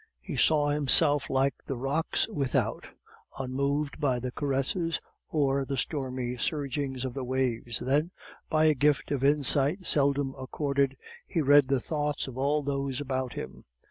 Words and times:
He 0.19 0.35
saw 0.35 0.69
himself 0.69 1.29
like 1.29 1.53
the 1.67 1.77
rocks 1.77 2.27
without, 2.29 2.87
unmoved 3.37 3.99
by 4.01 4.19
the 4.19 4.31
caresses 4.31 4.99
or 5.29 5.63
the 5.63 5.77
stormy 5.77 6.37
surgings 6.37 7.05
of 7.05 7.13
the 7.13 7.23
waves. 7.23 7.77
Then, 7.77 8.09
by 8.49 8.65
a 8.65 8.73
gift 8.73 9.11
of 9.11 9.23
insight 9.23 9.85
seldom 9.85 10.33
accorded, 10.39 10.97
he 11.27 11.39
read 11.39 11.67
the 11.67 11.79
thoughts 11.79 12.27
of 12.27 12.35
all 12.35 12.63
those 12.63 12.99
about 12.99 13.33
him. 13.33 13.63